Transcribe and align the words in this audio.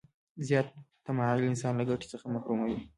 زیات 0.47 0.67
تماعل 1.05 1.39
انسان 1.49 1.73
له 1.79 1.83
ګټې 1.89 2.07
څخه 2.13 2.25
محروموي. 2.33 2.77